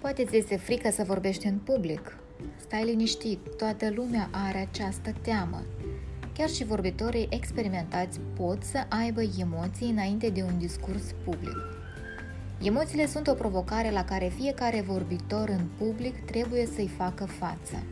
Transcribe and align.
Poate 0.00 0.24
ți 0.24 0.36
este 0.36 0.56
frică 0.56 0.90
să 0.90 1.04
vorbești 1.06 1.46
în 1.46 1.58
public. 1.58 2.16
Stai 2.56 2.84
liniștit, 2.84 3.56
toată 3.56 3.90
lumea 3.90 4.28
are 4.32 4.68
această 4.70 5.14
teamă. 5.22 5.62
Chiar 6.32 6.48
și 6.48 6.64
vorbitorii 6.64 7.28
experimentați 7.30 8.20
pot 8.36 8.62
să 8.62 8.78
aibă 8.88 9.20
emoții 9.38 9.90
înainte 9.90 10.28
de 10.28 10.42
un 10.42 10.58
discurs 10.58 11.14
public. 11.24 11.56
Emoțiile 12.62 13.06
sunt 13.06 13.26
o 13.26 13.34
provocare 13.34 13.90
la 13.90 14.04
care 14.04 14.32
fiecare 14.36 14.80
vorbitor 14.80 15.48
în 15.48 15.66
public 15.78 16.24
trebuie 16.24 16.66
să-i 16.66 16.90
facă 16.96 17.24
față. 17.24 17.82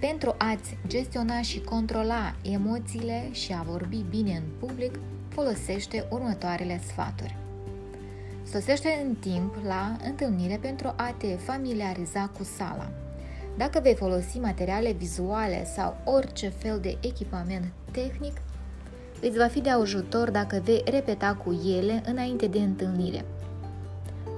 Pentru 0.00 0.34
a-ți 0.38 0.76
gestiona 0.86 1.42
și 1.42 1.60
controla 1.60 2.34
emoțiile 2.42 3.28
și 3.32 3.52
a 3.52 3.62
vorbi 3.62 4.04
bine 4.10 4.32
în 4.36 4.68
public, 4.68 4.98
folosește 5.28 6.06
următoarele 6.10 6.80
sfaturi. 6.86 7.43
Sosește 8.52 9.04
în 9.06 9.14
timp 9.14 9.54
la 9.66 9.96
întâlnire 10.04 10.58
pentru 10.60 10.92
a 10.96 11.14
te 11.18 11.26
familiariza 11.26 12.30
cu 12.36 12.44
sala. 12.44 12.90
Dacă 13.56 13.80
vei 13.82 13.94
folosi 13.94 14.38
materiale 14.38 14.92
vizuale 14.92 15.64
sau 15.64 15.96
orice 16.04 16.48
fel 16.48 16.78
de 16.80 16.98
echipament 17.00 17.72
tehnic, 17.90 18.36
îți 19.20 19.38
va 19.38 19.46
fi 19.46 19.60
de 19.60 19.70
ajutor 19.70 20.30
dacă 20.30 20.60
vei 20.64 20.82
repeta 20.90 21.34
cu 21.44 21.60
ele 21.66 22.02
înainte 22.06 22.46
de 22.46 22.58
întâlnire. 22.58 23.24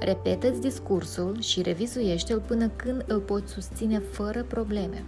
Repetă-ți 0.01 0.61
discursul 0.61 1.41
și 1.41 1.63
revizuiește-l 1.63 2.41
până 2.41 2.69
când 2.69 3.05
îl 3.07 3.21
poți 3.21 3.53
susține 3.53 3.99
fără 3.99 4.43
probleme. 4.43 5.05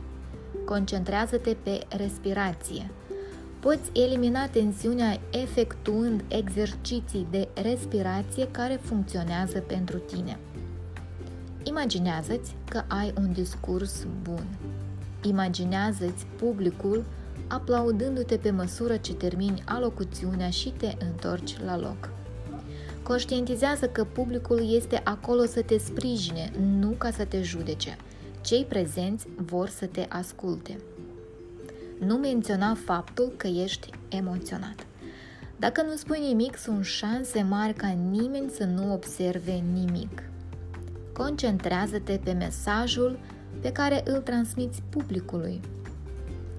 Concentrează-te 0.64 1.56
pe 1.62 1.80
respirație. 1.96 2.90
Poți 3.60 3.90
elimina 3.92 4.48
tensiunea 4.48 5.20
efectuând 5.30 6.24
exerciții 6.28 7.26
de 7.30 7.48
respirație 7.62 8.48
care 8.50 8.80
funcționează 8.82 9.58
pentru 9.58 9.98
tine. 9.98 10.38
Imaginează-ți 11.62 12.54
că 12.68 12.82
ai 12.88 13.12
un 13.18 13.32
discurs 13.32 14.06
bun. 14.22 14.46
Imaginează-ți 15.22 16.26
publicul 16.36 17.04
aplaudându-te 17.48 18.36
pe 18.36 18.50
măsură 18.50 18.96
ce 18.96 19.14
termini 19.14 19.62
alocuțiunea 19.64 20.50
și 20.50 20.68
te 20.68 20.94
întorci 20.98 21.56
la 21.64 21.78
loc. 21.78 22.10
Conștientizează 23.02 23.86
că 23.86 24.04
publicul 24.04 24.74
este 24.74 25.00
acolo 25.04 25.44
să 25.44 25.62
te 25.62 25.78
sprijine, 25.78 26.52
nu 26.78 26.88
ca 26.88 27.10
să 27.10 27.24
te 27.24 27.42
judece. 27.42 27.96
Cei 28.40 28.64
prezenți 28.64 29.26
vor 29.36 29.68
să 29.68 29.86
te 29.86 30.06
asculte. 30.08 30.78
Nu 31.98 32.16
menționa 32.16 32.74
faptul 32.84 33.32
că 33.36 33.46
ești 33.46 33.90
emoționat. 34.08 34.86
Dacă 35.56 35.82
nu 35.82 35.96
spui 35.96 36.18
nimic, 36.20 36.56
sunt 36.56 36.84
șanse 36.84 37.42
mari 37.42 37.72
ca 37.72 37.88
nimeni 38.10 38.50
să 38.50 38.64
nu 38.64 38.92
observe 38.92 39.62
nimic. 39.72 40.22
Concentrează-te 41.12 42.20
pe 42.24 42.32
mesajul 42.32 43.18
pe 43.60 43.72
care 43.72 44.02
îl 44.04 44.20
transmiți 44.20 44.82
publicului. 44.90 45.60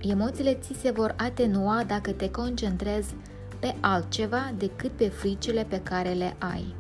Emoțiile 0.02 0.54
ți 0.54 0.80
se 0.80 0.92
vor 0.92 1.16
atenua 1.18 1.84
dacă 1.88 2.12
te 2.12 2.32
concentrezi 2.32 3.14
pe 3.60 3.76
altceva 3.80 4.54
decât 4.58 4.92
pe 4.92 5.08
fricile 5.08 5.66
pe 5.70 5.82
care 5.84 6.10
le 6.10 6.36
ai. 6.38 6.76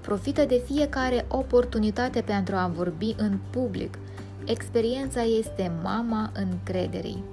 Profită 0.00 0.44
de 0.44 0.62
fiecare 0.66 1.24
oportunitate 1.28 2.20
pentru 2.20 2.54
a 2.54 2.66
vorbi 2.66 3.14
în 3.16 3.38
public. 3.50 3.98
Experiența 4.44 5.22
este 5.22 5.72
mama 5.82 6.32
încrederii. 6.34 7.24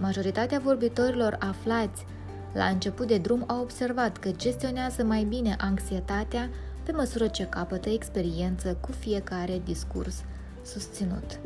Majoritatea 0.00 0.58
vorbitorilor 0.58 1.36
aflați 1.40 2.04
la 2.52 2.64
început 2.64 3.06
de 3.06 3.18
drum 3.18 3.44
au 3.46 3.60
observat 3.60 4.16
că 4.16 4.30
gestionează 4.30 5.04
mai 5.04 5.24
bine 5.24 5.56
anxietatea 5.58 6.50
pe 6.82 6.92
măsură 6.92 7.26
ce 7.26 7.46
capătă 7.46 7.88
experiență 7.88 8.76
cu 8.80 8.92
fiecare 8.92 9.60
discurs 9.64 10.24
susținut. 10.64 11.40